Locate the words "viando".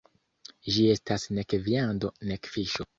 1.69-2.15